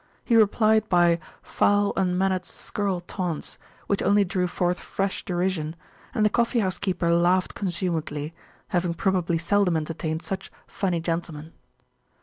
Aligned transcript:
He 0.25 0.35
replied 0.35 0.89
by 0.89 1.19
foul, 1.43 1.93
unmannered, 1.95 2.43
scurril 2.43 3.01
taunts, 3.01 3.59
which 3.85 4.01
only 4.01 4.25
drew 4.25 4.47
forth 4.47 4.79
fresh 4.79 5.23
derision, 5.23 5.75
and 6.15 6.25
the 6.25 6.29
coffee 6.31 6.57
house 6.57 6.79
keeper 6.79 7.13
laughed 7.13 7.53
consumedly, 7.53 8.29
[p.265] 8.29 8.31
having 8.69 8.93
probably 8.95 9.37
seldom 9.37 9.77
entertained 9.77 10.23
such 10.23 10.51
funny 10.65 11.01
gentlemen. 11.01 11.51